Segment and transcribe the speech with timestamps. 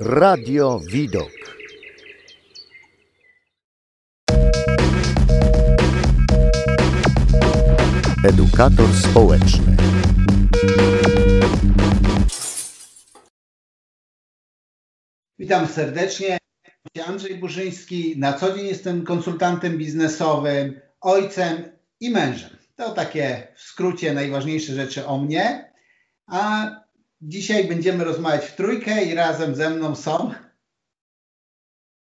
[0.00, 1.30] Radio Widok.
[8.24, 9.76] Edukator społeczny.
[15.38, 16.38] Witam serdecznie.
[17.06, 18.18] Andrzej Burzyński.
[18.18, 22.56] Na co dzień jestem konsultantem biznesowym, ojcem i mężem.
[22.74, 25.72] To takie w skrócie najważniejsze rzeczy o mnie.
[26.26, 26.70] A
[27.26, 30.34] dzisiaj będziemy rozmawiać w trójkę i razem ze mną są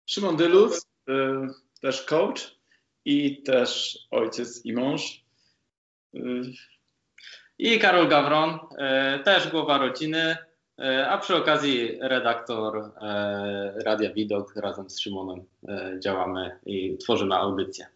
[0.05, 1.13] Szymon Dylus, y,
[1.81, 2.55] też coach
[3.05, 5.25] i też ojciec i mąż.
[6.15, 6.19] Y,
[7.57, 8.59] I Karol Gawron,
[9.19, 10.37] y, też głowa rodziny,
[11.07, 12.91] a przy okazji redaktor
[13.85, 14.55] Radia Widok.
[14.55, 15.45] Razem z Szymonem
[15.99, 17.87] działamy i tworzymy audycję.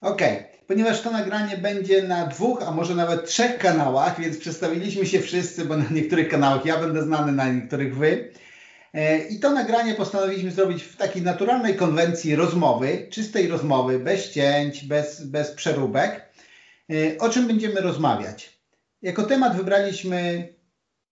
[0.00, 0.44] Okay.
[0.66, 5.64] ponieważ to nagranie będzie na dwóch, a może nawet trzech kanałach, więc przedstawiliśmy się wszyscy,
[5.64, 8.30] bo na niektórych kanałach ja będę znany, na niektórych wy.
[9.30, 15.26] I to nagranie postanowiliśmy zrobić w takiej naturalnej konwencji rozmowy, czystej rozmowy, bez cięć, bez,
[15.26, 16.28] bez przeróbek.
[17.18, 18.58] O czym będziemy rozmawiać?
[19.02, 20.48] Jako temat wybraliśmy,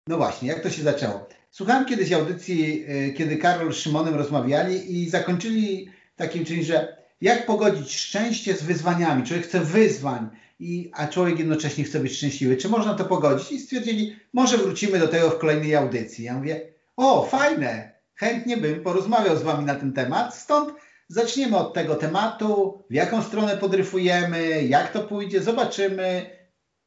[0.06, 1.28] no właśnie, jak to się zaczęło.
[1.50, 7.96] Słuchałem kiedyś audycji, kiedy Karol z Szymonem rozmawiali i zakończyli takim czymś, że jak pogodzić
[7.96, 9.22] szczęście z wyzwaniami?
[9.22, 10.28] Człowiek chce wyzwań,
[10.60, 12.56] i, a człowiek jednocześnie chce być szczęśliwy.
[12.56, 13.52] Czy można to pogodzić?
[13.52, 16.24] I stwierdzili, może wrócimy do tego w kolejnej audycji.
[16.24, 16.60] Ja mówię,
[16.96, 20.34] o, fajne, chętnie bym porozmawiał z Wami na ten temat.
[20.34, 20.74] Stąd
[21.08, 26.30] zaczniemy od tego tematu, w jaką stronę podryfujemy, jak to pójdzie, zobaczymy.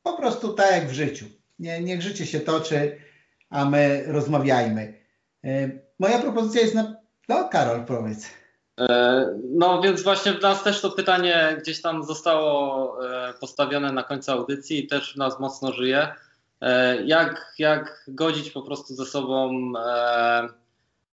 [0.04, 1.26] Po prostu tak jak w życiu.
[1.60, 2.98] Nie, niech życie się toczy,
[3.50, 4.94] a my rozmawiajmy.
[6.00, 6.96] Moja propozycja jest na...
[7.30, 8.37] No, Karol, powiedz.
[9.44, 12.97] No więc właśnie w nas też to pytanie gdzieś tam zostało
[13.39, 16.08] postawione na końcu audycji i też w nas mocno żyje.
[17.05, 19.73] Jak, jak godzić po prostu ze sobą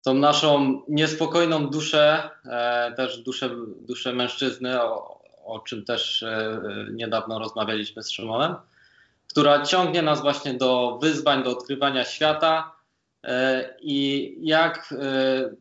[0.02, 2.30] tą naszą niespokojną duszę,
[2.96, 6.24] też duszę, duszę mężczyzny, o, o czym też
[6.92, 8.54] niedawno rozmawialiśmy z Szymonem,
[9.30, 12.73] która ciągnie nas właśnie do wyzwań, do odkrywania świata,
[13.80, 14.94] i jak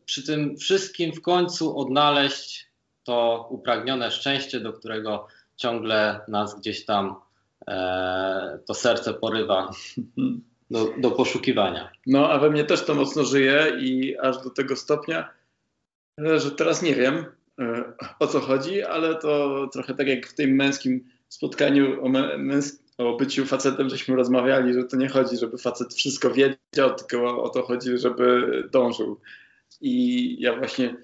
[0.05, 2.67] przy tym wszystkim w końcu odnaleźć
[3.03, 7.15] to upragnione szczęście, do którego ciągle nas gdzieś tam
[8.67, 9.71] to serce porywa
[10.71, 11.91] do, do poszukiwania.
[12.07, 15.29] No, a we mnie też to mocno żyje i aż do tego stopnia,
[16.17, 17.25] że teraz nie wiem
[18.19, 23.17] o co chodzi, ale to trochę tak jak w tym męskim spotkaniu o męskim o
[23.17, 27.63] byciu facetem żeśmy rozmawiali, że to nie chodzi, żeby facet wszystko wiedział, tylko o to
[27.63, 29.19] chodzi, żeby dążył.
[29.81, 30.95] I ja właśnie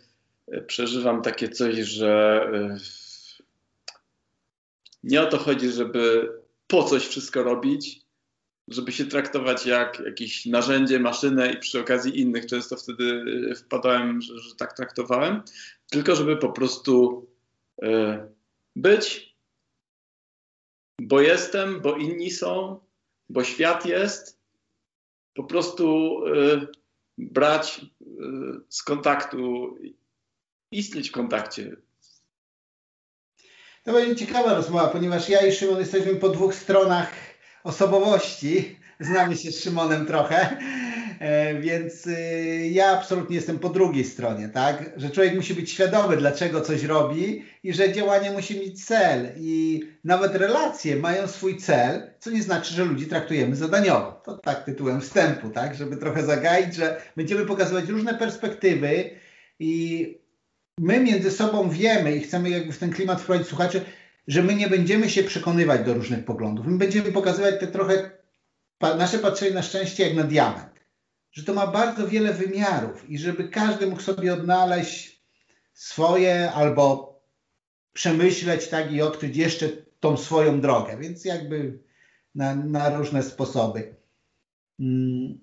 [0.68, 2.42] przeżywam takie coś, że
[5.04, 6.32] nie o to chodzi, żeby
[6.68, 8.02] po coś wszystko robić,
[8.68, 13.26] żeby się traktować jak jakieś narzędzie, maszynę i przy okazji innych często wtedy
[13.56, 15.42] wpadałem, że, że tak traktowałem,
[15.92, 17.26] tylko żeby po prostu
[18.76, 19.29] być,
[21.02, 22.80] bo jestem, bo inni są,
[23.30, 24.40] bo świat jest,
[25.34, 26.68] po prostu y,
[27.18, 28.06] brać y,
[28.70, 29.78] z kontaktu,
[30.72, 31.76] istnieć w kontakcie.
[33.84, 37.12] To będzie ciekawa rozmowa, ponieważ ja i Szymon jesteśmy po dwóch stronach
[37.64, 38.80] osobowości.
[39.00, 40.58] Znamy się z Szymonem trochę,
[41.60, 42.10] więc
[42.72, 44.90] ja absolutnie jestem po drugiej stronie, tak?
[44.98, 49.28] Że człowiek musi być świadomy, dlaczego coś robi i że działanie musi mieć cel.
[49.38, 54.22] I nawet relacje mają swój cel, co nie znaczy, że ludzi traktujemy zadaniowo.
[54.26, 55.76] To tak tytułem wstępu, tak?
[55.76, 59.10] Żeby trochę zagaić, że będziemy pokazywać różne perspektywy
[59.60, 60.20] i
[60.80, 63.82] my między sobą wiemy i chcemy jakby w ten klimat wprowadzić słuchaczy,
[64.28, 66.66] że my nie będziemy się przekonywać do różnych poglądów.
[66.66, 68.12] My będziemy pokazywać te trochę
[68.82, 70.79] nasze patrzenie na szczęście jak na diament.
[71.32, 75.22] Że to ma bardzo wiele wymiarów i żeby każdy mógł sobie odnaleźć
[75.74, 77.10] swoje albo
[77.94, 79.70] przemyśleć tak i odkryć jeszcze
[80.00, 80.98] tą swoją drogę.
[80.98, 81.80] Więc jakby
[82.36, 83.96] na, na różne sposoby.
[84.78, 85.40] Hmm.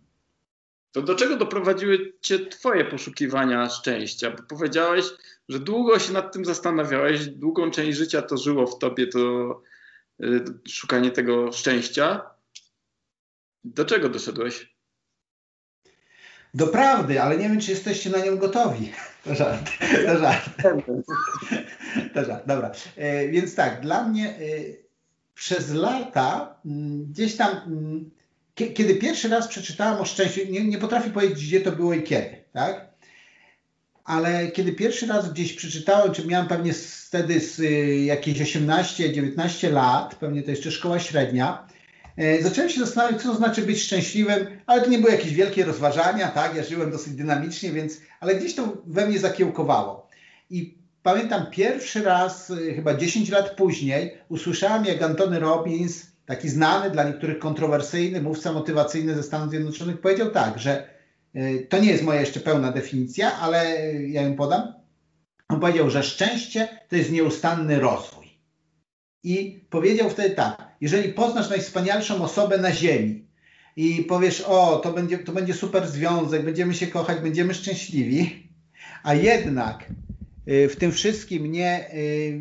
[0.93, 4.31] To do czego doprowadziły Cię Twoje poszukiwania szczęścia?
[4.31, 5.05] Bo powiedziałeś,
[5.49, 9.21] że długo się nad tym zastanawiałeś, długą część życia to żyło w Tobie to
[10.23, 12.31] y, szukanie tego szczęścia.
[13.65, 14.76] Do czego doszedłeś?
[16.57, 18.93] Do prawdy, ale nie wiem, czy jesteście na nią gotowi.
[19.25, 19.71] To żart.
[20.07, 20.51] To żart.
[22.15, 22.47] To żart.
[22.47, 22.73] Dobra.
[22.97, 24.35] E, więc tak, dla mnie e,
[25.35, 28.11] przez lata m, gdzieś tam, m,
[28.55, 32.45] kiedy pierwszy raz przeczytałem o szczęściu, nie, nie potrafię powiedzieć, gdzie to było i kiedy,
[32.53, 32.87] tak?
[34.05, 36.73] Ale kiedy pierwszy raz gdzieś przeczytałem, czy miałem pewnie
[37.07, 41.67] wtedy z, y, jakieś 18-19 lat, pewnie to jeszcze szkoła średnia,
[42.41, 46.29] zacząłem się zastanawiać, co to znaczy być szczęśliwym, ale to nie były jakieś wielkie rozważania,
[46.29, 46.57] tak?
[46.57, 50.09] Ja żyłem dosyć dynamicznie, więc, ale gdzieś to we mnie zakiełkowało.
[50.51, 56.91] I pamiętam pierwszy raz, e, chyba 10 lat później, usłyszałem, jak Antony Robbins, taki znany,
[56.91, 60.89] dla niektórych kontrowersyjny mówca motywacyjny ze Stanów Zjednoczonych, powiedział tak, że
[61.35, 64.73] e, to nie jest moja jeszcze pełna definicja, ale ja ją podam.
[65.49, 68.26] On powiedział, że szczęście to jest nieustanny rozwój.
[69.27, 73.25] I powiedział wtedy tak, jeżeli poznasz najwspanialszą osobę na ziemi
[73.77, 78.49] i powiesz, o, to będzie, to będzie super związek, będziemy się kochać, będziemy szczęśliwi,
[79.03, 79.93] a jednak
[80.49, 82.41] y, w tym wszystkim nie, y,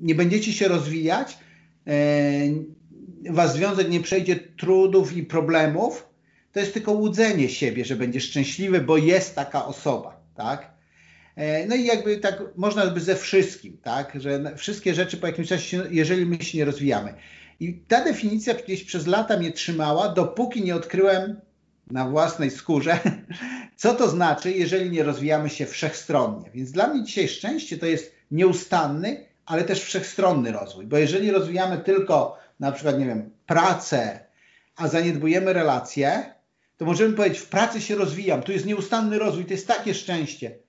[0.00, 1.38] nie będziecie się rozwijać,
[1.88, 6.08] y, wasz związek nie przejdzie trudów i problemów,
[6.52, 10.73] to jest tylko łudzenie siebie, że będziesz szczęśliwy, bo jest taka osoba, tak?
[11.36, 15.48] E, no i jakby tak można by ze wszystkim, tak, że wszystkie rzeczy po jakimś
[15.48, 17.14] czasie, jeżeli my się nie rozwijamy.
[17.60, 21.40] I ta definicja gdzieś przez lata mnie trzymała, dopóki nie odkryłem
[21.90, 22.98] na własnej skórze,
[23.76, 26.50] co to znaczy, jeżeli nie rozwijamy się wszechstronnie.
[26.54, 31.78] Więc dla mnie dzisiaj szczęście to jest nieustanny, ale też wszechstronny rozwój, bo jeżeli rozwijamy
[31.78, 34.20] tylko na przykład, nie wiem, pracę,
[34.76, 36.34] a zaniedbujemy relacje,
[36.76, 40.63] to możemy powiedzieć, w pracy się rozwijam, tu jest nieustanny rozwój, to jest takie szczęście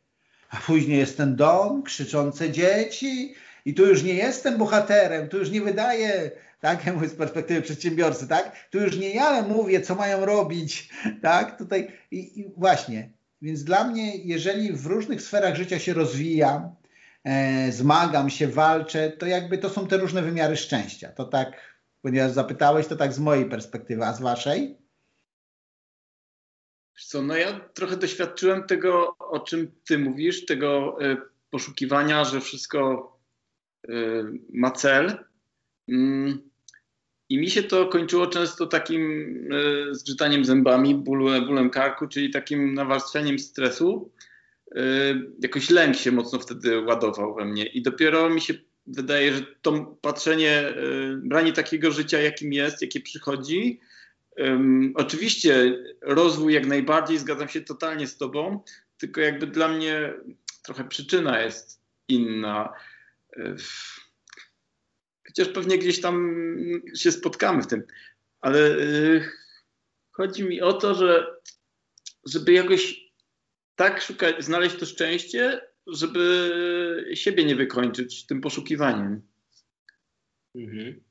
[0.50, 5.52] a później jest ten dom, krzyczące dzieci i tu już nie jestem bohaterem, tu już
[5.52, 9.96] nie wydaję, tak, ja mówię z perspektywy przedsiębiorcy, tak, tu już nie ja mówię, co
[9.96, 10.90] mają robić,
[11.22, 13.10] tak, tutaj i, i właśnie,
[13.42, 16.76] więc dla mnie, jeżeli w różnych sferach życia się rozwijam,
[17.24, 21.10] e, zmagam się, walczę, to jakby to są te różne wymiary szczęścia.
[21.10, 24.85] To tak, ponieważ zapytałeś, to tak z mojej perspektywy, a z waszej?
[27.04, 31.18] Co, no ja trochę doświadczyłem tego, o czym ty mówisz, tego y,
[31.50, 33.12] poszukiwania, że wszystko
[33.90, 33.92] y,
[34.54, 35.18] ma cel.
[35.88, 36.50] Mm,
[37.30, 39.02] I mi się to kończyło często takim
[39.54, 44.12] y, zgrzytaniem zębami, bólem, bólem karku, czyli takim nawarstwieniem stresu.
[45.42, 47.66] Jakoś lęk się mocno wtedy ładował we mnie.
[47.66, 48.54] I dopiero mi się
[48.88, 50.74] wydaje, że to patrzenie,
[51.18, 53.80] branie takiego życia, jakim jest, jakie przychodzi,
[54.38, 58.64] Um, oczywiście rozwój jak najbardziej, zgadzam się totalnie z Tobą,
[58.98, 60.14] tylko jakby dla mnie
[60.64, 62.74] trochę przyczyna jest inna.
[65.28, 66.36] Chociaż pewnie gdzieś tam
[66.96, 67.84] się spotkamy w tym,
[68.42, 69.30] ale yy,
[70.12, 71.36] chodzi mi o to, że
[72.26, 73.06] żeby jakoś
[73.76, 79.22] tak szukać, znaleźć to szczęście, żeby siebie nie wykończyć tym poszukiwaniem.
[80.56, 81.05] Mhm.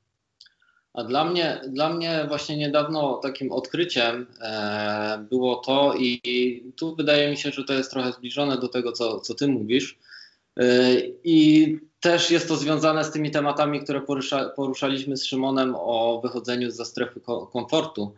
[0.95, 6.95] A dla mnie, dla mnie właśnie niedawno takim odkryciem e, było to i, i, tu
[6.95, 9.97] wydaje mi się, że to jest trochę zbliżone do tego, co, co ty mówisz.
[10.59, 10.91] E,
[11.23, 16.71] I też jest to związane z tymi tematami, które porusza, poruszaliśmy z Szymonem o wychodzeniu
[16.71, 17.21] ze strefy
[17.53, 18.15] komfortu.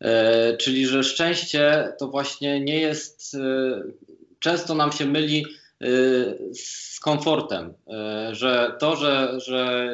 [0.00, 3.82] E, czyli, że szczęście to właśnie nie jest, e,
[4.38, 5.44] często nam się myli
[5.80, 5.86] e,
[6.54, 9.90] z komfortem, e, że to, że, że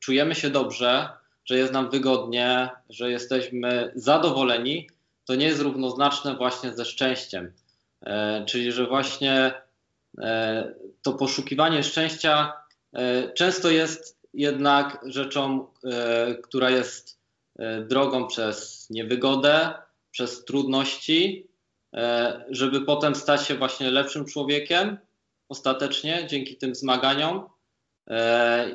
[0.00, 4.88] czujemy się dobrze, że jest nam wygodnie, że jesteśmy zadowoleni,
[5.24, 7.52] to nie jest równoznaczne właśnie ze szczęściem.
[8.02, 9.52] E, czyli, że właśnie
[10.18, 12.52] e, to poszukiwanie szczęścia
[12.92, 17.20] e, często jest jednak rzeczą, e, która jest
[17.58, 19.74] e, drogą przez niewygodę,
[20.10, 21.48] przez trudności,
[21.94, 24.98] e, żeby potem stać się właśnie lepszym człowiekiem
[25.48, 27.48] ostatecznie dzięki tym zmaganiom.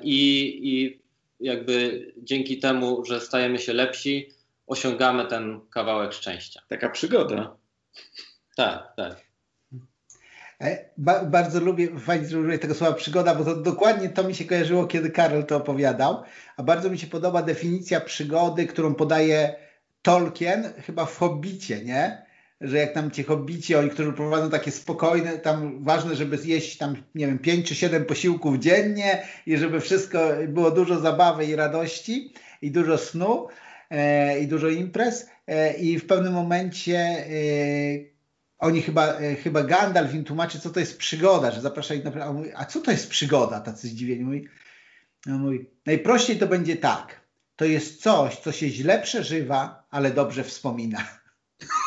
[0.04, 1.02] I, i
[1.40, 4.34] jakby dzięki temu, że stajemy się lepsi,
[4.68, 6.62] osiągamy ten kawałek szczęścia.
[6.70, 7.58] Taka przygoda.
[8.56, 9.26] Tak, tak.
[10.62, 14.36] E, ba bardzo lubię, fajnie, że użyję tego słowa przygoda, bo to dokładnie to mi
[14.36, 16.24] się kojarzyło, kiedy Karol to opowiadał.
[16.58, 19.56] A bardzo mi się podoba definicja przygody, którą podaje
[20.02, 22.25] Tolkien, chyba w Hobbicie, nie?
[22.62, 26.96] Że jak tam ci hobbici, oni, którzy prowadzą takie spokojne, tam ważne, żeby zjeść tam,
[27.16, 32.34] nie wiem, pięć czy siedem posiłków dziennie i żeby wszystko, było dużo zabawy i radości
[32.62, 33.48] i dużo snu
[33.90, 38.16] e, i dużo imprez e, i w pewnym momencie e,
[38.60, 42.26] oni chyba, e, chyba Gandalf im tłumaczy, co to jest przygoda, że zaprasza ich na...
[42.26, 43.60] A, mówi, a co to jest przygoda?
[43.60, 44.24] Tacy zdziwieni.
[44.24, 44.48] Mówi,
[45.26, 47.22] no mówi, najprościej to będzie tak.
[47.56, 51.25] To jest coś, co się źle przeżywa, ale dobrze wspomina.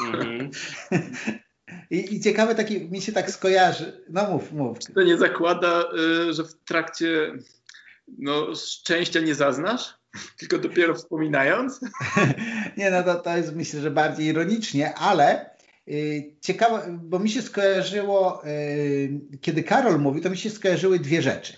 [0.04, 0.50] Mhm.
[1.90, 4.04] I, I ciekawe taki, mi się tak skojarzy.
[4.10, 4.78] No mów, mów.
[4.78, 5.84] Czy to nie zakłada,
[6.28, 7.32] y, że w trakcie
[8.18, 9.98] no, szczęścia nie zaznasz?
[10.38, 11.80] Tylko dopiero wspominając?
[12.76, 15.50] nie, no to, to jest myślę, że bardziej ironicznie, ale
[15.88, 21.22] y, ciekawe, bo mi się skojarzyło, y, kiedy Karol mówi, to mi się skojarzyły dwie
[21.22, 21.56] rzeczy.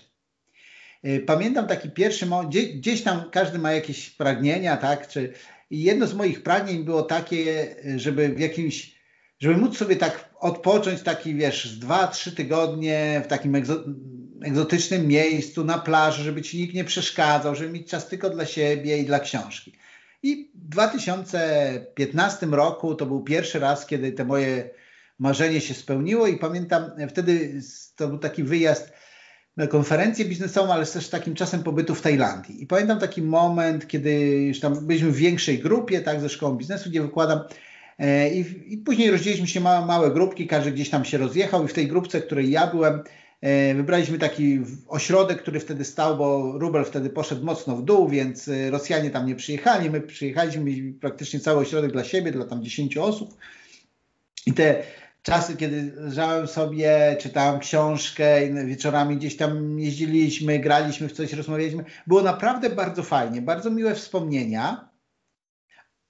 [1.05, 5.33] Y, pamiętam taki pierwszy moment, gdzieś, gdzieś tam każdy ma jakieś pragnienia, tak, czy
[5.71, 8.95] I jedno z moich pragnień było takie, żeby w jakimś,
[9.39, 13.83] żeby móc sobie tak odpocząć taki, wiesz, z dwa, trzy tygodnie w takim egzo,
[14.43, 18.97] egzotycznym miejscu, na plaży, żeby ci nikt nie przeszkadzał, żeby mieć czas tylko dla siebie
[18.97, 19.73] i dla książki.
[20.23, 24.69] I w 2015 roku to był pierwszy raz, kiedy te moje
[25.19, 27.61] marzenie się spełniło i pamiętam wtedy
[27.95, 28.93] to był taki wyjazd
[29.69, 32.63] konferencję biznesową, ale też takim czasem pobytu w Tajlandii.
[32.63, 36.89] I pamiętam taki moment, kiedy już tam byliśmy w większej grupie, tak, ze szkołą biznesu,
[36.89, 37.39] gdzie wykładam
[37.99, 41.67] e, i, i później rozdzieliliśmy się małe, małe grupki, każdy gdzieś tam się rozjechał i
[41.67, 43.03] w tej grupce, w której ja byłem,
[43.41, 48.47] e, wybraliśmy taki ośrodek, który wtedy stał, bo rubel wtedy poszedł mocno w dół, więc
[48.47, 52.97] e, Rosjanie tam nie przyjechali, my przyjechaliśmy, praktycznie cały ośrodek dla siebie, dla tam 10
[52.97, 53.37] osób.
[54.45, 54.83] I te
[55.21, 58.25] czasy, kiedy leżałem sobie, czytałem książkę,
[58.65, 61.83] wieczorami gdzieś tam jeździliśmy, graliśmy w coś, rozmawialiśmy.
[62.07, 64.89] Było naprawdę bardzo fajnie, bardzo miłe wspomnienia.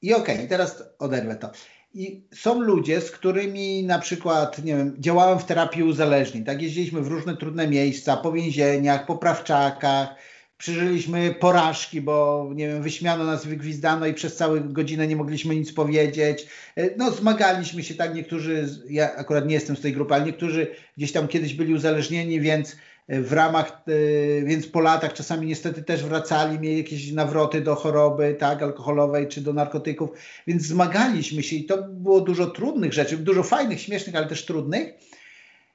[0.01, 1.51] I okej, okay, teraz oderwę to.
[1.93, 6.61] I są ludzie, z którymi na przykład, nie wiem, działałem w terapii uzależnień, tak?
[6.61, 10.15] Jeździliśmy w różne trudne miejsca, po więzieniach, po prawczakach,
[10.61, 15.73] przeżyliśmy porażki, bo nie wiem, wyśmiano nas, wygwizdano i przez całą godzinę nie mogliśmy nic
[15.73, 16.47] powiedzieć.
[16.75, 20.67] E, no zmagaliśmy się tak, niektórzy, ja akurat nie jestem z tej grupy, ale niektórzy
[20.97, 22.75] gdzieś tam kiedyś byli uzależnieni, więc
[23.07, 27.75] e, w ramach, e, więc po latach czasami niestety też wracali, mieli jakieś nawroty do
[27.75, 30.09] choroby, tak, alkoholowej czy do narkotyków,
[30.47, 34.93] więc zmagaliśmy się i to było dużo trudnych rzeczy, dużo fajnych, śmiesznych, ale też trudnych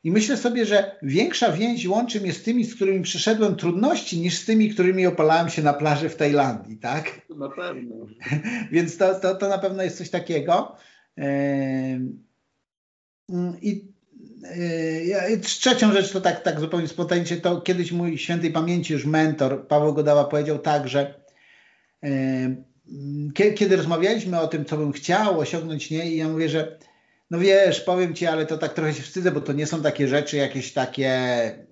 [0.07, 4.39] i myślę sobie, że większa więź łączy mnie z tymi, z którymi przeszedłem trudności, niż
[4.39, 7.21] z tymi, którymi opalałem się na plaży w Tajlandii, tak?
[7.37, 7.95] Na pewno.
[8.73, 10.77] Więc to, to, to na pewno jest coś takiego.
[13.63, 13.89] I
[15.43, 19.95] trzecią rzecz, to tak, tak zupełnie spontanicznie, to kiedyś mój świętej pamięci już mentor Paweł
[19.95, 21.21] Godała powiedział tak, że
[23.55, 26.79] kiedy rozmawialiśmy o tym, co bym chciał osiągnąć, nie, i ja mówię, że
[27.31, 30.09] no wiesz, powiem ci, ale to tak trochę się wstydzę, bo to nie są takie
[30.09, 31.21] rzeczy jakieś takie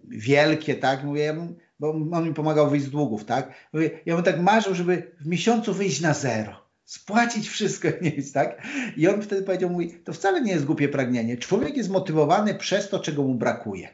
[0.08, 1.04] wielkie, tak?
[1.04, 1.36] Mówię,
[1.80, 3.54] bo on mi pomagał wyjść z długów, tak?
[3.72, 6.64] Mówię, ja bym tak marzył, żeby w miesiącu wyjść na zero.
[6.84, 8.62] Spłacić wszystko, nie jest, tak?
[8.96, 11.36] I on wtedy powiedział, mówi, to wcale nie jest głupie pragnienie.
[11.36, 13.88] Człowiek jest motywowany przez to, czego mu brakuje.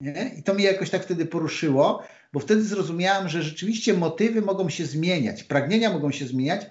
[0.00, 0.30] Nie?
[0.38, 4.86] I to mnie jakoś tak wtedy poruszyło, bo wtedy zrozumiałem, że rzeczywiście motywy mogą się
[4.86, 6.66] zmieniać, pragnienia mogą się zmieniać,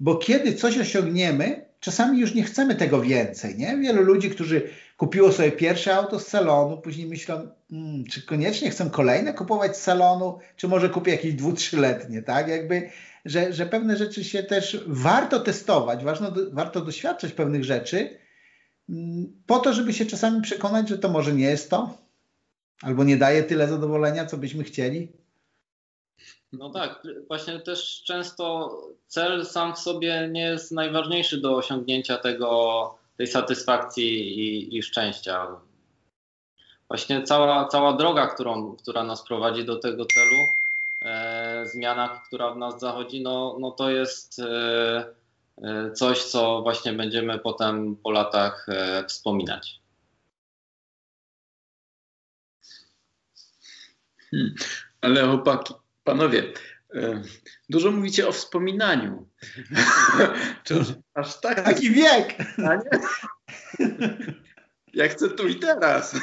[0.00, 3.56] bo kiedy coś osiągniemy, czasami już nie chcemy tego więcej.
[3.56, 3.76] Nie?
[3.76, 4.62] Wielu ludzi, którzy
[4.96, 9.82] kupiło sobie pierwsze auto z salonu, później myślą, hmm, czy koniecznie chcę kolejne kupować z
[9.82, 12.48] salonu, czy może kupię jakieś dwu, trzyletnie, tak?
[12.48, 12.90] Jakby,
[13.24, 18.18] że, że pewne rzeczy się też warto testować, ważno, warto doświadczać pewnych rzeczy,
[18.86, 21.98] hmm, po to, żeby się czasami przekonać, że to może nie jest to,
[22.82, 25.12] albo nie daje tyle zadowolenia, co byśmy chcieli.
[26.52, 32.98] No tak, właśnie też często cel sam w sobie nie jest najważniejszy do osiągnięcia tego,
[33.16, 35.46] tej satysfakcji i, i szczęścia.
[36.88, 40.36] Właśnie cała, cała droga, którą, która nas prowadzi do tego celu,
[41.02, 45.14] e, zmiana, która w nas zachodzi, no, no to jest e,
[45.62, 49.80] e coś, co właśnie będziemy potem po latach e, wspominać.
[54.30, 54.54] Hmm.
[55.00, 55.74] Ale chłopaki,
[56.06, 56.52] Panowie,
[56.94, 57.22] e,
[57.68, 59.28] dużo mówicie o wspominaniu.
[61.14, 61.64] Aż tak.
[61.64, 62.34] Taki wiek!
[64.94, 66.16] Ja chcę tu i teraz.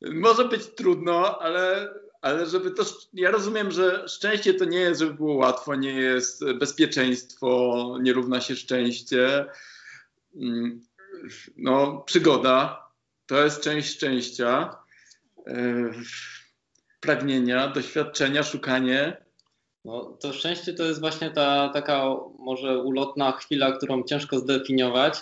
[0.00, 2.84] Może być trudno, ale, ale żeby to.
[3.12, 8.40] Ja rozumiem, że szczęście to nie jest, żeby było łatwo, nie jest bezpieczeństwo, nie równa
[8.40, 9.44] się szczęście.
[10.36, 10.80] Mm,
[11.56, 12.88] no, przygoda
[13.26, 14.76] to jest część szczęścia.
[17.00, 19.16] Pragnienia, doświadczenia, szukanie.
[19.84, 22.04] No, to szczęście to jest właśnie ta taka
[22.38, 25.20] może ulotna chwila, którą ciężko zdefiniować.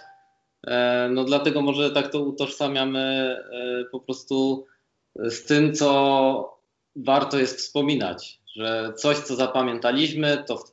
[0.66, 4.66] E, no dlatego może tak to utożsamiamy e, po prostu
[5.14, 6.58] z tym, co
[6.96, 10.64] warto jest wspominać, że coś, co zapamiętaliśmy, to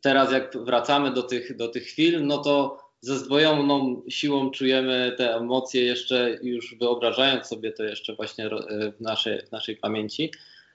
[0.00, 5.36] teraz jak wracamy do tych, do tych chwil, no to ze zdwojoną siłą czujemy te
[5.36, 10.32] emocje jeszcze już wyobrażając sobie to jeszcze właśnie e, w naszej, w naszej pamięci.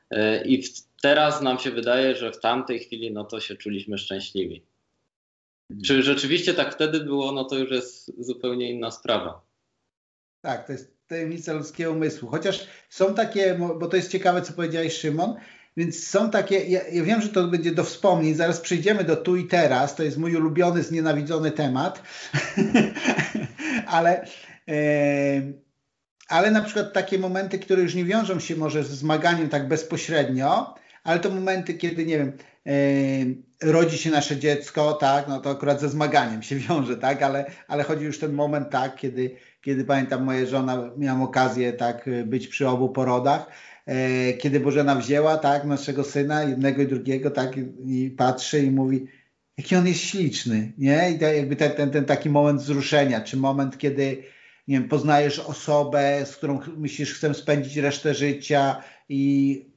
[0.10, 0.70] E, I w,
[1.01, 4.63] teraz nam się wydaje, że w tamtej chwili no to się czuliśmy szczęśliwi.
[5.70, 5.84] Mhm.
[5.84, 9.42] Czy rzeczywiście tak wtedy było, no to już jest zupełnie inna sprawa.
[10.42, 12.30] Tak, to jest tajemnica ludzkiego umysłu.
[12.30, 15.36] Chociaż są takie, bo to jest ciekawe, co powiedziałeś Szymon,
[15.77, 19.36] więc są takie, ja, ja, wiem, że to będzie do wspomnień, zaraz przejdziemy do tu
[19.36, 22.03] i teraz, to jest mój ulubiony, znienawidzony temat,
[23.88, 24.25] ale,
[24.70, 24.74] e,
[26.27, 30.75] ale na przykład takie momenty, które już nie wiążą się może z zmaganiem tak bezpośrednio,
[31.03, 35.82] ale to momenty, kiedy, nie wiem, yy, rodzi się nasze dziecko, tak, no to akurat
[35.82, 40.24] ze zmaganiem się wiąże, tak, ale, ale chodzi już ten moment, tak, kiedy, kiedy pamiętam
[40.24, 43.48] moja żona, miałam okazję, tak, być przy obu porodach,
[44.40, 49.08] kiedy Bożena wzięła, tak, naszego syna, jednego i drugiego, tak, i, i patrzy i mówi,
[49.58, 51.12] jaki on jest śliczny, nie?
[51.12, 54.24] I to jakby ten, ten, ten taki moment wzruszenia, czy moment, kiedy
[54.68, 59.74] nie wiem, poznajesz osobę, z którą myślisz, chcę spędzić resztę życia i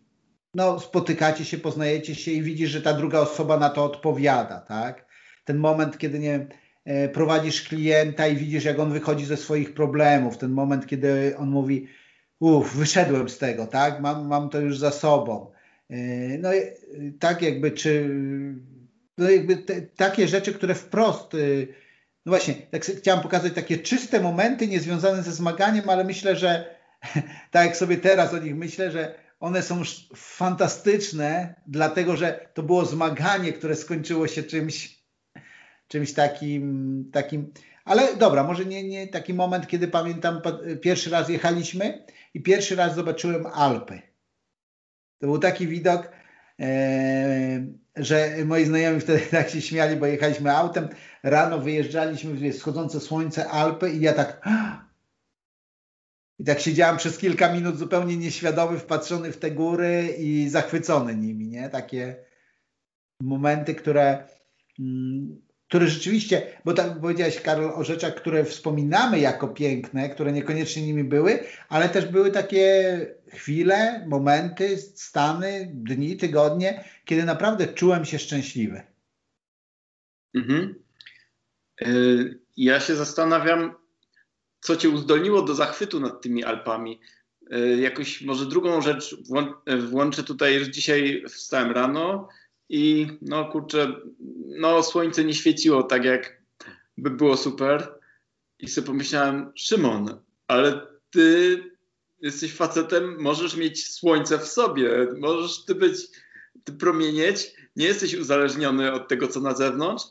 [0.54, 5.06] no, spotykacie się, poznajecie się i widzisz, że ta druga osoba na to odpowiada, tak?
[5.44, 6.48] Ten moment, kiedy nie wiem,
[6.84, 11.48] e, prowadzisz klienta i widzisz, jak on wychodzi ze swoich problemów, ten moment, kiedy on
[11.48, 11.88] mówi,
[12.40, 14.00] uff, wyszedłem z tego, tak?
[14.00, 15.50] Mam, mam to już za sobą.
[15.90, 15.96] E,
[16.38, 16.48] no
[17.20, 18.10] tak jakby, czy
[19.18, 21.36] no jakby te, takie rzeczy, które wprost
[22.26, 26.76] no właśnie, tak chciałem pokazać takie czyste momenty niezwiązane ze zmaganiem, ale myślę, że
[27.50, 29.82] tak jak sobie teraz o nich myślę, że one są
[30.16, 34.98] fantastyczne, dlatego że to było zmaganie, które skończyło się czymś,
[35.88, 37.52] czymś takim, takim.
[37.84, 40.40] Ale dobra, może nie, nie taki moment, kiedy pamiętam,
[40.80, 42.04] pierwszy raz jechaliśmy
[42.36, 44.02] i pierwszy raz zobaczyłem Alpy.
[45.18, 46.10] To był taki widok,
[46.60, 47.66] e,
[47.96, 50.88] że moi znajomi wtedy tak się śmiali, bo jechaliśmy autem,
[51.22, 54.48] rano wyjeżdżaliśmy schodzące słońce Alpy i ja tak
[56.40, 61.48] i tak siedziałem przez kilka minut zupełnie nieświadomy, wpatrzony w te góry i zachwycony nimi,
[61.48, 61.70] nie?
[61.70, 62.24] Takie
[63.20, 64.28] momenty, które,
[65.68, 71.04] które rzeczywiście, bo tak powiedziałeś Karol o rzeczach, które wspominamy jako piękne, które niekoniecznie nimi
[71.04, 73.00] były, ale też były takie
[73.32, 78.82] chwile, momenty, stany, dni, tygodnie, kiedy naprawdę czułem się szczęśliwy.
[80.34, 80.74] Mhm.
[81.82, 83.74] Y, ja się zastanawiam,
[84.60, 87.00] co cię uzdolniło do zachwytu nad tymi Alpami.
[87.52, 89.16] Y, jakoś może drugą rzecz
[89.90, 92.28] włączę tutaj, że dzisiaj wstałem rano
[92.68, 93.92] i no kurczę,
[94.46, 96.42] no słońce nie świeciło tak jak
[96.98, 97.94] by było super
[98.58, 101.58] i sobie pomyślałem, Szymon, ale ty
[102.22, 105.96] jesteś facetem, możesz mieć słońce w sobie, możesz ty być,
[106.64, 110.04] ty promienieć, nie jesteś uzależniony od tego, co na zewnątrz,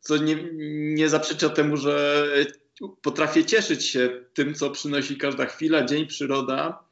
[0.00, 0.48] co nie,
[0.94, 2.26] nie zaprzecza temu, że
[3.02, 6.84] potrafię cieszyć się tym, co przynosi każda chwila, dzień, przyroda.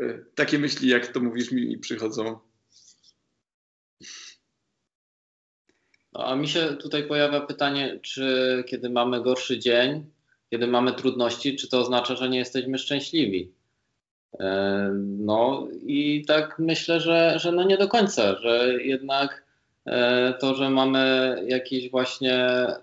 [0.00, 2.38] E, takie myśli, jak to mówisz, mi przychodzą.
[6.12, 10.10] No, a mi się tutaj pojawia pytanie, czy kiedy mamy gorszy dzień,
[10.50, 13.52] kiedy mamy trudności, czy to oznacza, że nie jesteśmy szczęśliwi?
[14.40, 19.44] E, no i tak myślę, że, że no nie do końca, że jednak
[19.86, 22.76] e, to, że mamy jakieś właśnie e,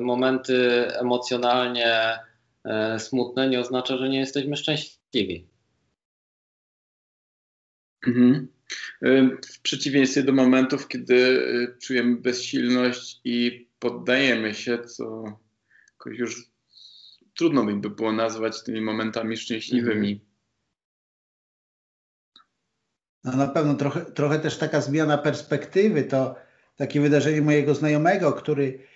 [0.00, 2.18] momenty emocjonalnie
[2.98, 5.48] smutne, nie oznacza, że nie jesteśmy szczęśliwi.
[8.06, 8.57] Mhm.
[9.52, 11.46] W przeciwieństwie do momentów, kiedy
[11.82, 15.24] czujemy bezsilność i poddajemy się, co
[16.06, 16.50] już
[17.36, 20.12] trudno by było nazwać tymi momentami szczęśliwymi.
[20.12, 20.28] Mhm.
[23.24, 26.36] No na pewno trochę, trochę też taka zmiana perspektywy to
[26.76, 28.86] takie wydarzenie mojego znajomego, który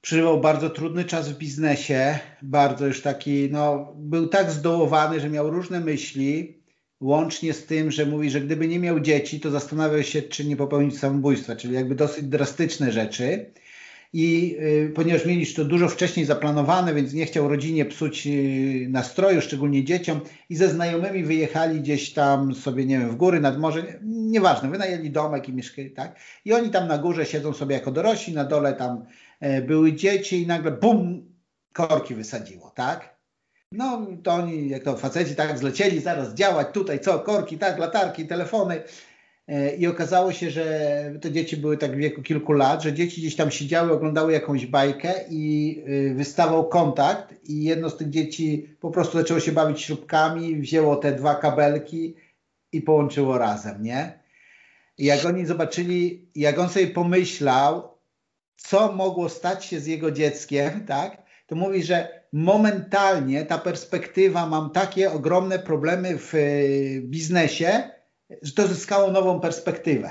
[0.00, 5.50] przeżywał bardzo trudny czas w biznesie, bardzo już taki, no, był tak zdołowany, że miał
[5.50, 6.57] różne myśli,
[7.00, 10.56] łącznie z tym, że mówi, że gdyby nie miał dzieci, to zastanawiał się, czy nie
[10.56, 13.52] popełnić samobójstwa, czyli jakby dosyć drastyczne rzeczy
[14.12, 19.40] i y, ponieważ mieliśmy to dużo wcześniej zaplanowane, więc nie chciał rodzinie psuć y, nastroju,
[19.40, 24.00] szczególnie dzieciom i ze znajomymi wyjechali gdzieś tam sobie, nie wiem, w góry, nad morze,
[24.04, 26.20] nieważne, wynajęli domek i mieszkali, tak?
[26.44, 29.04] I oni tam na górze siedzą sobie jako dorośli, na dole tam
[29.40, 31.32] e, były dzieci i nagle bum,
[31.72, 33.17] korki wysadziło, tak?
[33.72, 38.26] No to oni, jak to faceci, tak, zlecieli zaraz działać tutaj, co, korki, tak, latarki,
[38.26, 38.82] telefony,
[39.48, 40.64] E, I okazało się, że
[41.20, 44.66] te dzieci były tak w wieku kilku lat, że dzieci gdzieś tam siedziały, oglądały jakąś
[44.66, 49.80] bajkę i y, wystawał kontakt i jedno z tych dzieci po prostu zaczęło się bawić
[49.80, 52.14] śrubkami, wzięło te dwa kabelki
[52.72, 54.18] i połączyło razem, nie?
[54.98, 57.98] I jak oni zobaczyli, jak on sobie pomyślał,
[58.56, 61.22] co mogło stać się z jego dzieckiem, tak?
[61.46, 67.90] To mówi, że momentalnie ta perspektywa, mam takie ogromne problemy w y, biznesie,
[68.42, 70.10] że to zyskało nową perspektywę.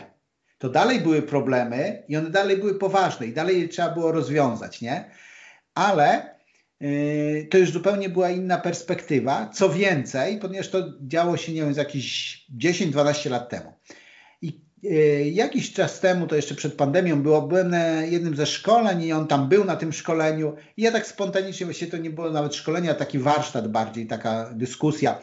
[0.58, 4.82] To dalej były problemy i one dalej były poważne i dalej je trzeba było rozwiązać,
[4.82, 5.12] nie?
[5.76, 6.36] Ale
[6.80, 9.50] yy, to już zupełnie była inna perspektywa.
[9.54, 13.74] Co więcej, ponieważ to działo się, nie wiem, z jakieś 10-12 lat temu.
[14.84, 19.04] I yy, jakiś czas temu, to jeszcze przed pandemią było, byłem na jednym ze szkoleń
[19.04, 22.32] i on tam był na tym szkoleniu i ja tak spontanicznie, właściwie to nie było
[22.32, 25.20] nawet szkolenie, a taki warsztat bardziej, taka dyskusja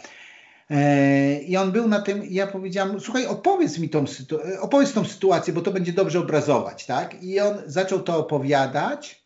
[0.71, 4.05] E, I on był na tym, ja powiedziałam, słuchaj, opowiedz mi tą,
[4.61, 7.23] opowiedz tą sytuację, bo to będzie dobrze obrazować, tak?
[7.23, 9.25] I on zaczął to opowiadać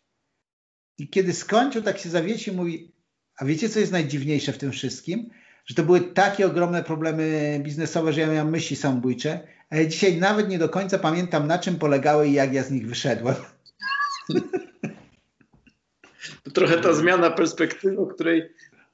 [0.97, 2.93] i kiedy skończył, tak się zawiesił, mówi,
[3.37, 5.29] a wiecie, co jest najdziwniejsze w tym wszystkim?
[5.65, 9.39] Że to były takie ogromne problemy biznesowe, że ja miałem myśli samobójcze,
[9.87, 13.35] dzisiaj nawet nie do końca pamiętam, na czym polegały i jak ja z nich wyszedłem.
[16.43, 18.49] To trochę ta zmiana perspektywy, o której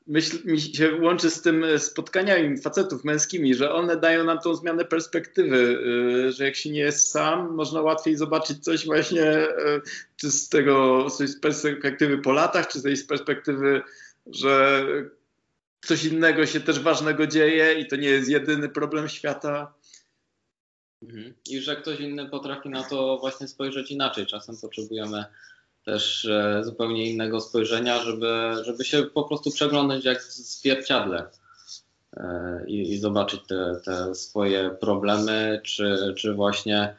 [0.08, 4.56] myśl, mi się łączy z tym e, spotkaniami facetów męskimi, że one dają nam tą
[4.56, 5.80] zmianę perspektywy,
[6.28, 9.82] e, że jak się nie jest sam, można łatwiej zobaczyć coś właśnie e,
[10.16, 13.82] czy z tego z perspektywy po latach, czy z tej perspektywy,
[14.26, 14.86] że
[15.82, 19.74] coś innego się też ważnego dzieje i to nie jest jedyny problem świata.
[21.10, 21.34] Mhm.
[21.50, 24.26] I że ktoś inny potrafi na to właśnie spojrzeć inaczej.
[24.26, 25.26] Czasem potrzebujemy
[25.86, 31.30] też e, zupełnie innego spojrzenia, żeby, żeby się po prostu przeglądać jak w zwierciadle
[32.18, 36.96] e, i, i zobaczyć te, te swoje problemy, czy, czy właśnie,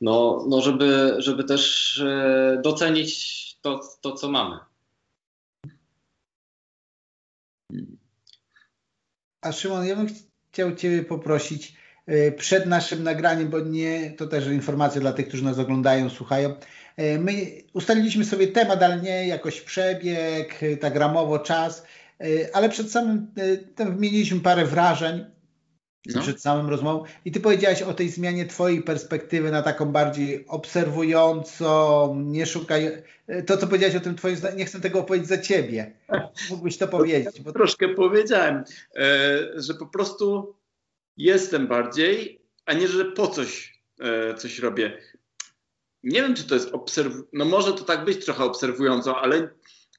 [0.00, 4.58] no, no żeby, żeby też e, docenić to, to, co mamy.
[9.40, 10.06] A Szymon, ja bym
[10.52, 11.81] chciał Ciebie poprosić
[12.36, 16.54] przed naszym nagraniem, bo nie, to też informacja dla tych, którzy nas oglądają, słuchają.
[16.96, 17.32] E, my
[17.72, 21.86] ustaliliśmy sobie temat, ale nie jakoś przebieg, tak ramowo czas,
[22.20, 22.24] e,
[22.56, 25.24] ale przed samym e, tym wymieniliśmy parę wrażeń
[26.14, 26.22] no.
[26.22, 32.14] przed samym rozmową i ty powiedziałeś o tej zmianie twojej perspektywy na taką bardziej obserwującą,
[32.20, 33.02] nie szukaj,
[33.46, 35.92] to co powiedziałeś o tym twoim nie chcę tego opowiedzieć za ciebie.
[36.50, 37.40] Mógłbyś to powiedzieć.
[37.40, 37.52] Bo...
[37.52, 38.64] Troszkę powiedziałem,
[39.56, 40.54] że po prostu
[41.22, 43.72] jestem bardziej, a nie, że po coś
[44.36, 44.98] coś robię
[46.02, 47.14] nie wiem, czy to jest obserw...
[47.32, 49.48] No może to tak być trochę obserwująco, ale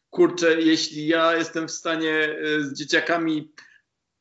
[0.09, 3.51] kurczę, jeśli ja jestem w stanie e, z dzieciakami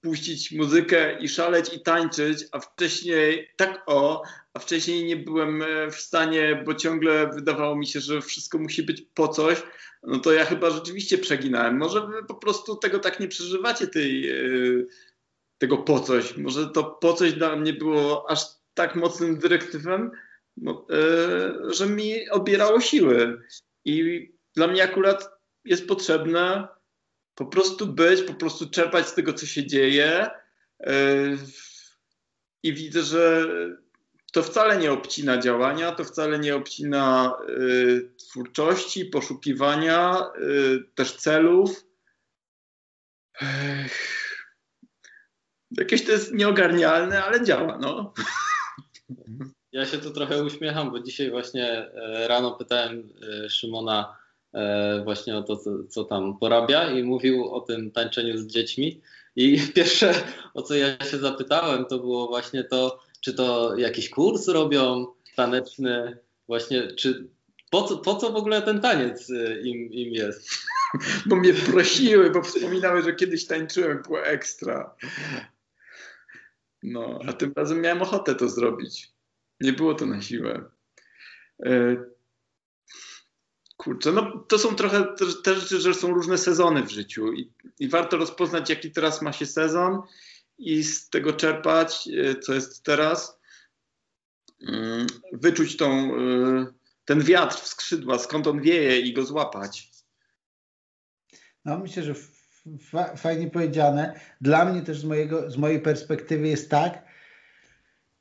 [0.00, 4.22] puścić muzykę i szaleć i tańczyć, a wcześniej tak o,
[4.54, 8.82] a wcześniej nie byłem e, w stanie, bo ciągle wydawało mi się, że wszystko musi
[8.82, 9.62] być po coś,
[10.02, 11.78] no to ja chyba rzeczywiście przeginałem.
[11.78, 14.34] Może wy po prostu tego tak nie przeżywacie, tej, e,
[15.62, 16.36] tego po coś.
[16.36, 18.44] Może to po coś dla mnie było aż
[18.74, 20.10] tak mocnym dyrektywem,
[20.56, 23.42] no, e, że mi odbierało siły.
[23.84, 25.30] I dla mnie akurat
[25.64, 26.68] jest potrzebne
[27.34, 30.30] po prostu być, po prostu czerpać z tego, co się dzieje.
[30.80, 30.96] E,
[32.62, 33.46] I widzę, że
[34.32, 40.30] to wcale nie obcina działania, to wcale nie obcina e, twórczości, poszukiwania,
[40.94, 41.84] też celów.
[45.78, 48.12] Jakieś to jest nieogarnialne, ale działa, no.
[49.72, 53.08] Ja się tu trochę uśmiecham, bo dzisiaj właśnie e, rano pytałem
[53.44, 54.16] e, Szymona
[54.54, 59.00] e, właśnie o to, co, tam porabia i mówił o tym tańczeniu z dziećmi.
[59.36, 60.14] I pierwsze,
[60.54, 65.06] o co ja się zapytałem, to było właśnie to, czy to jakiś kurs robią
[65.36, 67.28] taneczny, właśnie, czy
[67.70, 69.30] po co, po co w ogóle ten taniec
[69.62, 70.48] im, im jest?
[71.26, 74.94] Bo mnie prosiły, bo wspominały, że kiedyś tańczyłem, było ekstra.
[76.82, 79.12] No, a tym razem miałem ochotę to zrobić.
[79.60, 80.64] Nie było to na siłę.
[81.66, 81.96] E,
[83.76, 85.06] kurczę, no to są trochę
[85.44, 89.32] te rzeczy, że są różne sezony w życiu i, i warto rozpoznać, jaki teraz ma
[89.32, 90.02] się sezon
[90.58, 93.42] i z tego czerpać, e, co jest teraz.
[94.68, 96.66] Mm, wyczuć tą, e,
[97.04, 99.90] ten wiatr w skrzydła, skąd on wieje i go złapać.
[101.64, 102.14] No myślę, że
[103.16, 104.14] fajnie powiedziane.
[104.40, 107.04] Dla mnie też z, mojego, z mojej perspektywy jest tak,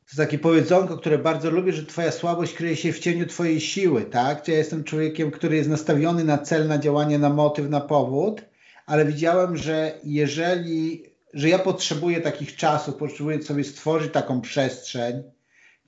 [0.06, 4.02] jest takie powiedzonko, które bardzo lubię, że twoja słabość kryje się w cieniu twojej siły,
[4.02, 4.48] tak?
[4.48, 8.42] Ja jestem człowiekiem, który jest nastawiony na cel, na działanie, na motyw, na powód,
[8.86, 15.24] ale widziałem, że jeżeli, że ja potrzebuję takich czasów, potrzebuję sobie stworzyć taką przestrzeń,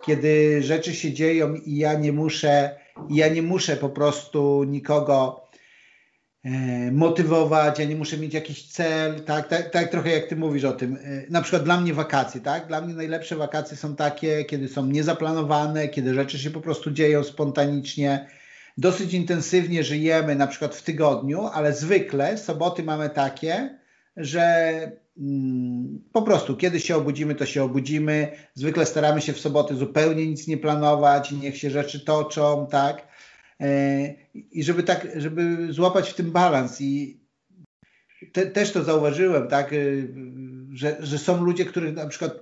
[0.05, 5.42] kiedy rzeczy się dzieją i ja nie muszę, ja nie muszę po prostu nikogo
[6.91, 10.71] motywować, ja nie muszę mieć jakiś cel, tak, tak, tak trochę jak ty mówisz o
[10.71, 10.95] tym.
[10.95, 12.67] E, na przykład dla mnie wakacje, tak?
[12.67, 17.23] Dla mnie najlepsze wakacje są takie, kiedy są niezaplanowane, kiedy rzeczy się po prostu dzieją
[17.23, 18.27] spontanicznie.
[18.77, 23.79] Dosyć intensywnie żyjemy na przykład w tygodniu, ale zwykle soboty mamy takie,
[24.17, 24.71] że
[25.17, 28.31] mm, po prostu kiedy się obudzimy, to się obudzimy.
[28.53, 33.12] Zwykle staramy się w soboty zupełnie nic nie planować, niech się rzeczy toczą, tak?
[33.61, 37.23] E, I żeby tak, żeby złapać w tym balans i
[38.33, 39.77] te, też to zauważyłem, tak, e,
[40.71, 42.39] że, że są ludzie, których na przykład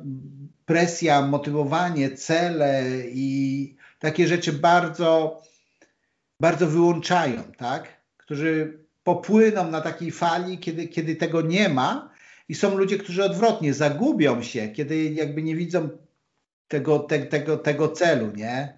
[0.65, 5.41] presja, motywowanie, cele i takie rzeczy bardzo,
[6.39, 12.12] bardzo wyłączają, tak, którzy popłyną na takiej fali, kiedy, kiedy tego nie ma
[12.50, 15.89] i są ludzie, którzy odwrotnie zagubią się, kiedy jakby nie widzą
[16.67, 18.78] tego, te, tego, tego celu, nie?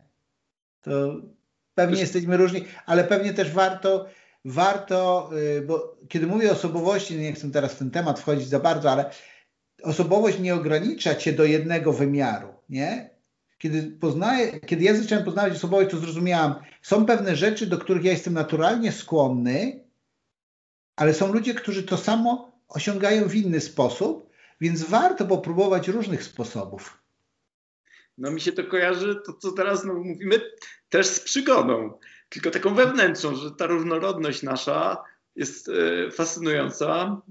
[0.82, 1.16] To
[1.76, 4.06] pewnie jesteśmy różni, ale pewnie też warto,
[4.46, 8.60] warto, y, bo kiedy mówię o osobowości, nie chcę teraz w ten temat wchodzić za
[8.60, 9.10] bardzo, ale
[9.84, 13.10] osobowość nie ogranicza cię do jednego wymiaru, nie?
[13.58, 18.12] Kiedy, poznaję, kiedy ja zacząłem poznawać osobowość, to zrozumiałam, są pewne rzeczy, do których ja
[18.12, 19.84] jestem naturalnie skłonny,
[20.96, 24.30] ale są ludzie, którzy to samo osiągają w inny sposób,
[24.62, 27.03] więc warto popróbować różnych sposobów.
[28.18, 30.42] No mi się to kojarzy, to co teraz no, mówimy,
[30.90, 32.00] też z przygodą,
[32.30, 35.04] tylko taką wewnętrzną, że ta różnorodność nasza
[35.36, 37.22] jest e, fascynująca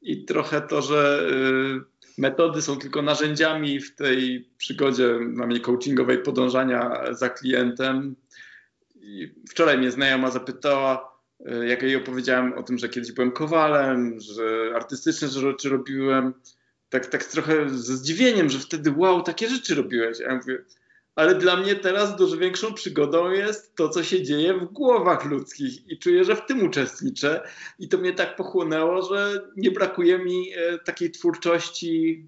[0.00, 6.22] i trochę to, że e, metody są tylko narzędziami w tej przygodzie na mnie coachingowej
[6.22, 8.16] podążania za klientem.
[8.94, 14.20] I wczoraj mnie znajoma zapytała, e, jak jej opowiedziałem o tym, że kiedyś byłem kowalem,
[14.20, 16.34] że artystyczne rzeczy robiłem,
[16.90, 20.20] tak, tak trochę ze zdziwieniem, że wtedy wow, takie rzeczy robiłeś.
[20.20, 20.58] Ja mówię,
[21.14, 25.90] ale dla mnie teraz dużo większą przygodą jest to, co się dzieje w głowach ludzkich
[25.90, 27.48] i czuję, że w tym uczestniczę
[27.78, 32.26] i to mnie tak pochłonęło, że nie brakuje mi e, takiej twórczości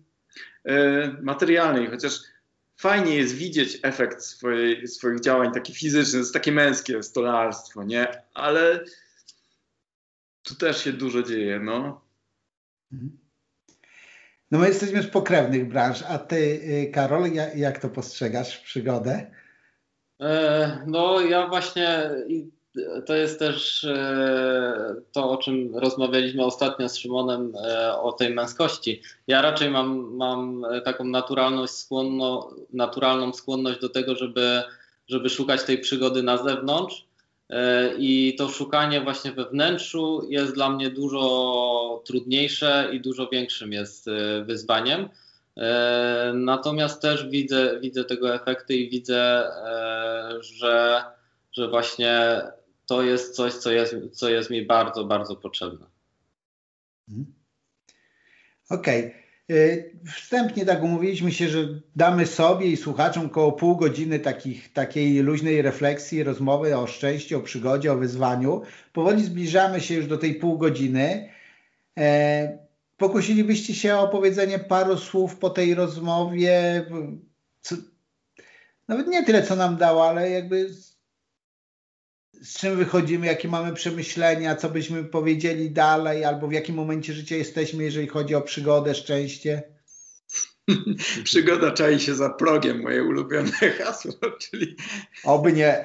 [0.65, 2.13] e, materialnej, chociaż
[2.77, 8.23] fajnie jest widzieć efekt swojej, swoich działań, taki fizyczny, jest takie męskie stolarstwo, nie?
[8.35, 8.85] Ale
[10.43, 12.05] tu też się dużo dzieje, no.
[12.93, 13.20] Mhm.
[14.51, 19.31] No my jesteśmy z pokrewnych branż, a ty, y, Karol, jak, to postrzegasz przygodę?
[20.21, 22.11] E, no ja właśnie
[23.07, 29.03] to jest też e, to, o czym rozmawialiśmy ostatnio z Szymonem e, o tej męskości.
[29.27, 34.63] Ja raczej mam, mam taką naturalność skłonno, naturalną skłonność do tego, żeby,
[35.09, 37.10] żeby szukać tej przygody na zewnątrz
[37.99, 44.09] I to szukanie właśnie we wnętrzu jest dla mnie dużo trudniejsze i dużo większym jest
[44.09, 45.09] e, wyzwaniem.
[45.57, 49.51] E, natomiast też widzę, widzę tego efekty i widzę,
[50.41, 51.05] że,
[51.53, 52.43] że właśnie
[52.87, 55.87] to jest coś, co jest, co jest mi bardzo, bardzo potrzebne.
[57.09, 57.35] Mhm.
[58.71, 59.07] Okej.
[59.07, 59.30] Okay.
[59.51, 65.19] Y, wstępnie tak umówiliśmy się, że damy sobie i słuchaczom około pół godziny takich, takiej
[65.19, 68.63] luźnej refleksji, rozmowy o szczęściu, o przygodzie, o wyzwaniu.
[68.93, 71.29] Powoli zbliżamy się już do tej pół godziny.
[71.99, 72.59] E,
[72.97, 76.85] pokusilibyście się o powiedzenie paru słów po tej rozmowie?
[77.61, 77.77] Co,
[78.89, 80.71] nawet nie tyle, co nam dało, ale jakby
[82.43, 87.37] z czym wychodzimy, jakie mamy przemyślenia, co byśmy powiedzieli dalej, albo w jakim momencie życia
[87.37, 89.63] jesteśmy, jeżeli chodzi o przygodę, szczęście?
[91.25, 94.77] Przygoda czai się za progiem, moje ulubione hasło, czyli...
[95.25, 95.85] Oby nie.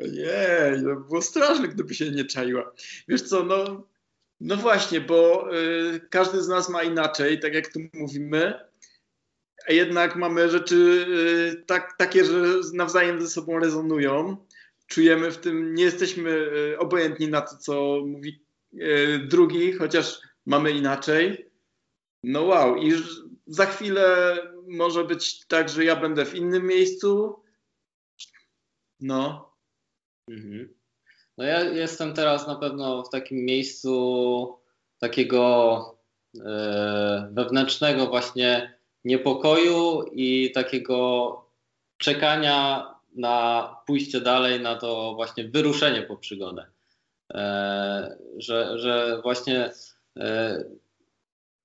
[0.00, 2.72] Ojej, to było straszne, gdyby się nie czaiła.
[3.08, 3.86] Wiesz co, no,
[4.40, 8.69] no właśnie, bo y, każdy z nas ma inaczej, tak jak tu mówimy,
[9.72, 11.06] jednak mamy rzeczy
[11.56, 12.34] y, tak, takie, że
[12.74, 14.36] nawzajem ze sobą rezonują.
[14.86, 20.70] Czujemy w tym, nie jesteśmy y, obojętni na to, co mówi y, drugi, chociaż mamy
[20.70, 21.50] inaczej.
[22.24, 22.92] No wow, i
[23.46, 24.36] za chwilę
[24.68, 27.42] może być tak, że ja będę w innym miejscu.
[29.00, 29.52] No.
[30.28, 30.74] Mhm.
[31.38, 34.54] No ja jestem teraz na pewno w takim miejscu
[34.98, 36.00] takiego
[37.32, 41.36] wewnętrznego właśnie niepokoju i takiego
[41.98, 42.86] czekania
[43.16, 46.66] na pójście dalej, na to właśnie wyruszenie po przygodę.
[47.34, 49.70] E, że, że właśnie
[50.16, 50.64] e,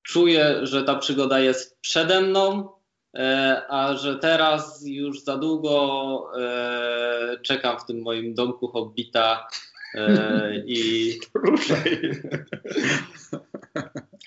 [0.04, 2.69] czuję, że ta przygoda jest przede mną,
[3.17, 9.48] e, a że teraz już za długo e, czekam w tym moim domku hobbita
[9.95, 12.12] e, i ruszaj.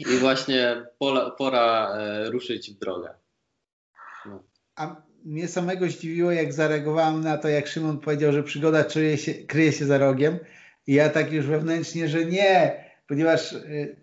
[0.00, 0.86] I właśnie
[1.38, 3.14] pora, e, ruszyć w drogę.
[4.26, 4.42] No.
[4.76, 9.34] A mnie samego zdziwiło, jak zareagowałem na to, jak Szymon powiedział, że przygoda kryje się,
[9.34, 10.38] kryje się za rogiem.
[10.86, 13.96] I ja tak już wewnętrznie, że nie, ponieważ y,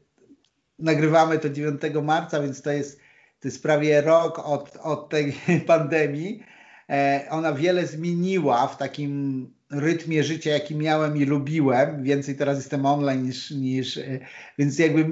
[0.79, 2.99] nagrywamy to 9 marca, więc to jest,
[3.39, 5.33] to jest prawie rok od, od tej
[5.67, 6.43] pandemii.
[6.89, 12.03] E, ona wiele zmieniła w takim rytmie życia, jaki miałem i lubiłem.
[12.03, 14.19] Więcej teraz jestem online niż, niż e,
[14.57, 15.05] więc jakby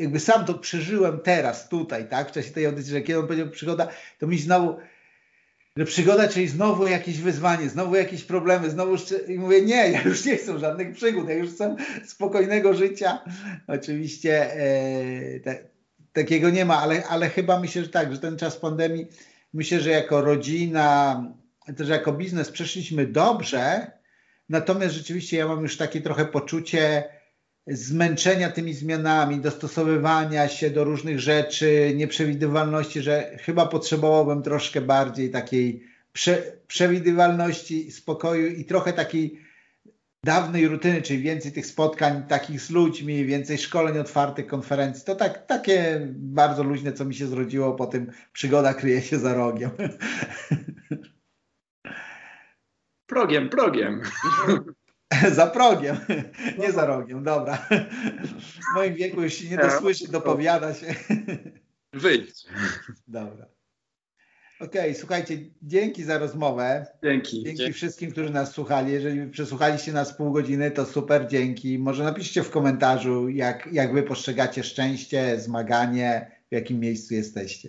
[0.00, 3.50] jakby sam to przeżyłem teraz, tutaj, tak, w czasie tej audycji, że kiedy on powiedział
[3.50, 4.76] przygoda, to mi znowu,
[5.76, 8.96] że przygoda, czyli znowu jakieś wyzwanie, znowu jakieś problemy, znowu
[9.28, 13.24] i mówię, nie, ja już nie chcę żadnych przygód, ja już chcę spokojnego życia.
[13.66, 15.58] Oczywiście e, te,
[16.12, 19.06] takiego nie ma, ale, ale chyba myślę, że tak, że ten czas pandemii,
[19.52, 21.24] myślę, że jako rodzina,
[21.76, 23.90] też jako biznes przeszliśmy dobrze,
[24.48, 27.04] natomiast rzeczywiście ja mam już takie trochę poczucie,
[27.66, 35.84] zmęczenia tymi zmianami, dostosowywania się do różnych rzeczy, nieprzewidywalności, że chyba potrzebowałbym troszkę bardziej takiej
[36.12, 39.40] prze, przewidywalności, spokoju i trochę takiej
[40.24, 45.04] dawnej rutyny, czyli więcej tych spotkań takich z ludźmi, więcej szkoleń otwartych, konferencji.
[45.04, 49.34] To tak, takie bardzo luźne, co mi się zrodziło po tym przygoda kryje się za
[49.34, 49.70] rogiem.
[53.06, 54.02] Progiem, progiem.
[55.32, 55.96] za progiem,
[56.58, 57.68] nie za rogiem, dobra.
[58.72, 60.94] W moim wieku już się nie dosłyszy, dopowiada się.
[61.92, 62.44] Wyjdź.
[63.08, 63.46] Dobra.
[64.60, 66.86] Okej, okay, słuchajcie, dzięki za rozmowę.
[67.02, 67.44] Dzięki.
[67.44, 68.92] Dzięki, dzięki, wszystkim, którzy nas słuchali.
[68.92, 71.78] Jeżeli przesłuchaliście nas pół godziny, to super, dzięki.
[71.78, 77.68] Może napiszcie w komentarzu, jak, jak wy postrzegacie szczęście, zmaganie, w jakim miejscu jesteście.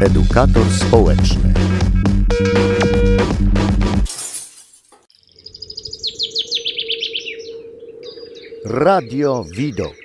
[0.00, 1.54] Edukator społeczny.
[8.64, 10.03] Radio Widok.